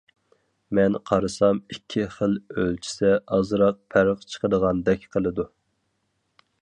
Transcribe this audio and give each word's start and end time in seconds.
مەن 0.77 0.95
قارىسام 1.09 1.59
ئىككى 1.75 2.07
خىل 2.15 2.33
ئۆلچىسە 2.55 3.11
ئازراق 3.37 3.79
پەرق 3.97 4.25
چىقىدىغاندەك 4.33 5.07
قىلىدۇ. 5.17 5.47